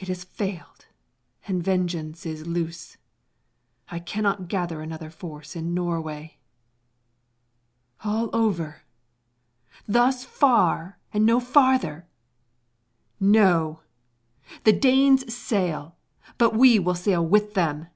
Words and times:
It 0.00 0.08
has 0.08 0.24
failed, 0.24 0.86
and 1.46 1.62
vengeance 1.62 2.26
is 2.26 2.44
loose. 2.44 2.96
I 3.88 4.00
cannot 4.00 4.48
gather 4.48 4.80
another 4.82 5.10
force 5.10 5.54
in 5.54 5.72
Norway! 5.74 6.38
All 8.02 8.30
over? 8.32 8.82
Thus 9.86 10.24
far 10.24 10.98
and 11.12 11.24
no 11.24 11.38
farther? 11.38 12.08
No! 13.20 13.78
The 14.64 14.72
Danes 14.72 15.32
sail, 15.32 15.94
but 16.36 16.56
we 16.56 16.80
will 16.80 16.96
sail 16.96 17.24
with 17.24 17.54
them! 17.54 17.86